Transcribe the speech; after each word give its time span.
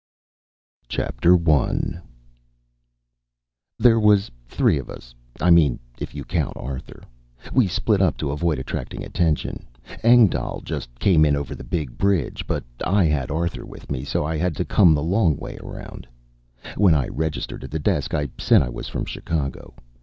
_I 0.97 2.01
There 3.77 3.99
was 3.99 4.31
three 4.47 4.79
of 4.79 4.89
us 4.89 5.13
I 5.39 5.51
mean 5.51 5.77
if 5.99 6.15
you 6.15 6.23
count 6.25 6.57
Arthur. 6.57 7.03
We 7.53 7.67
split 7.67 8.01
up 8.01 8.17
to 8.17 8.31
avoid 8.31 8.57
attracting 8.57 9.03
attention. 9.03 9.67
Engdahl 10.03 10.61
just 10.61 10.97
came 10.97 11.23
in 11.23 11.35
over 11.35 11.53
the 11.53 11.63
big 11.63 11.99
bridge, 11.99 12.47
but 12.47 12.63
I 12.83 13.03
had 13.05 13.29
Arthur 13.29 13.63
with 13.63 13.91
me 13.91 14.03
so 14.03 14.25
I 14.25 14.37
had 14.37 14.55
to 14.55 14.65
come 14.65 14.95
the 14.95 15.03
long 15.03 15.37
way 15.37 15.57
around. 15.59 16.07
When 16.77 16.95
I 16.95 17.07
registered 17.09 17.63
at 17.63 17.69
the 17.69 17.77
desk, 17.77 18.15
I 18.15 18.29
said 18.39 18.63
I 18.63 18.69
was 18.69 18.87
from 18.87 19.05
Chicago. 19.05 19.75